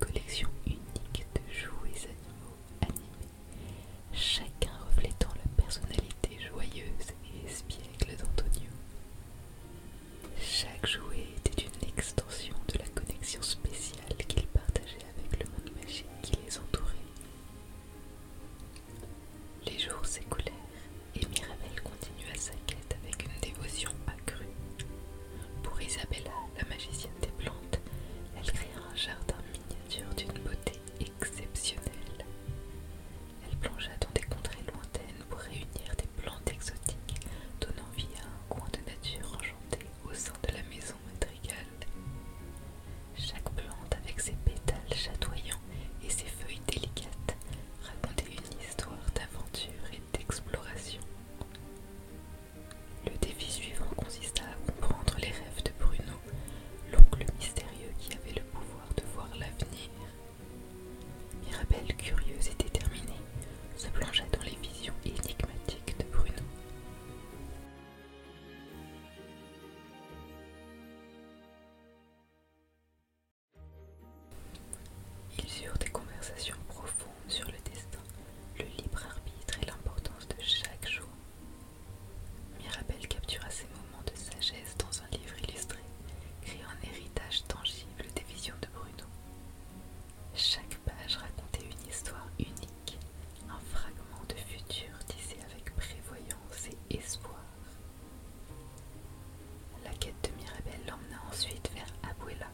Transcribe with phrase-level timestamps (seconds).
[0.00, 3.28] collection unique de jouets animaux animés,
[4.12, 8.70] chacun reflétant la personnalité joyeuse et espiègle d'Antonio.
[10.40, 16.06] Chaque jouet était une extension de la connexion spéciale qu'il partageait avec le monde magique
[16.22, 16.86] qui les entourait.
[19.66, 20.54] Les jours s'écoulèrent
[21.14, 24.46] et Mirabel continua sa quête avec une dévotion accrue.
[25.62, 27.29] Pour Isabella, la magicienne des
[83.30, 85.78] captura ces moments de sagesse dans un livre illustré,
[86.42, 89.06] créant un héritage tangible des visions de Bruno.
[90.34, 92.98] Chaque page racontait une histoire unique,
[93.48, 97.44] un fragment de futur tissé avec prévoyance et espoir.
[99.84, 102.50] La quête de Mirabel l'emmena ensuite vers Abuela,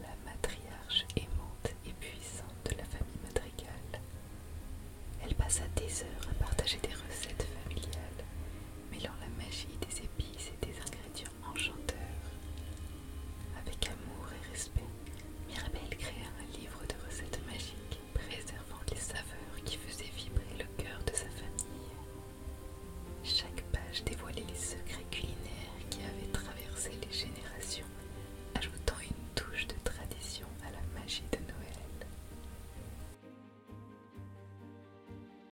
[0.00, 4.00] la matriarche aimante et puissante de la famille madrigale.
[5.24, 7.46] Elle passa des heures à partager des recettes